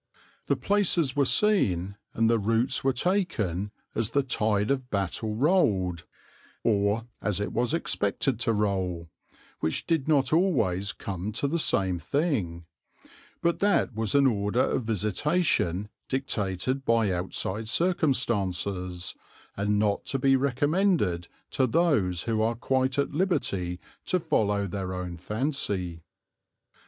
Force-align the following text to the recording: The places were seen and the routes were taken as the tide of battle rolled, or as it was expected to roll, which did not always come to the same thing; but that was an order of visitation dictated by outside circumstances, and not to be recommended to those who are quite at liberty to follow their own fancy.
The 0.47 0.55
places 0.55 1.15
were 1.15 1.25
seen 1.25 1.95
and 2.15 2.27
the 2.27 2.39
routes 2.39 2.83
were 2.83 2.91
taken 2.91 3.69
as 3.93 4.09
the 4.09 4.23
tide 4.23 4.71
of 4.71 4.89
battle 4.89 5.35
rolled, 5.35 6.05
or 6.63 7.05
as 7.21 7.39
it 7.39 7.53
was 7.53 7.71
expected 7.75 8.39
to 8.39 8.51
roll, 8.51 9.11
which 9.59 9.85
did 9.85 10.07
not 10.07 10.33
always 10.33 10.91
come 10.91 11.31
to 11.33 11.47
the 11.47 11.59
same 11.59 11.99
thing; 11.99 12.65
but 13.43 13.59
that 13.59 13.93
was 13.93 14.15
an 14.15 14.25
order 14.25 14.61
of 14.63 14.85
visitation 14.85 15.87
dictated 16.09 16.83
by 16.83 17.11
outside 17.13 17.69
circumstances, 17.69 19.13
and 19.55 19.77
not 19.77 20.07
to 20.07 20.17
be 20.17 20.35
recommended 20.35 21.27
to 21.51 21.67
those 21.67 22.23
who 22.23 22.41
are 22.41 22.55
quite 22.55 22.97
at 22.97 23.11
liberty 23.13 23.79
to 24.05 24.19
follow 24.19 24.65
their 24.65 24.95
own 24.95 25.17
fancy. 25.17 26.01